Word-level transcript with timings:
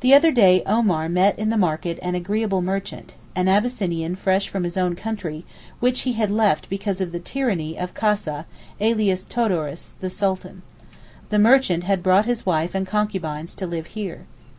The 0.00 0.14
other 0.14 0.32
day 0.32 0.62
Omar 0.64 1.10
met 1.10 1.38
in 1.38 1.50
the 1.50 1.58
market 1.58 1.98
an 2.00 2.14
'agreeable 2.14 2.62
merchant,' 2.62 3.12
an 3.36 3.48
Abyssinian 3.48 4.16
fresh 4.16 4.48
from 4.48 4.64
his 4.64 4.78
own 4.78 4.96
country, 4.96 5.44
which 5.78 6.00
he 6.08 6.14
had 6.14 6.30
left 6.30 6.70
because 6.70 7.02
of 7.02 7.12
the 7.12 7.18
tyranny 7.20 7.78
of 7.78 7.92
Kassa, 7.92 8.46
alias 8.80 9.26
Todoros, 9.26 9.90
the 10.00 10.08
Sultan. 10.08 10.62
The 11.28 11.38
merchant 11.38 11.84
had 11.84 12.02
brought 12.02 12.24
his 12.24 12.46
wife 12.46 12.74
and 12.74 12.86
concubines 12.86 13.54
to 13.56 13.66
live 13.66 13.88
here. 13.88 14.24